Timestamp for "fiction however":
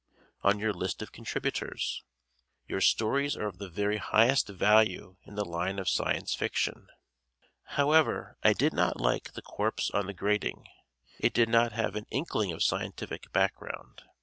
6.33-8.35